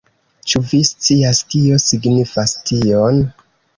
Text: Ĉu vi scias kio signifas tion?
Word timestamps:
Ĉu 0.53 0.61
vi 0.69 0.77
scias 0.91 1.41
kio 1.53 1.77
signifas 1.85 2.57
tion? 2.71 3.21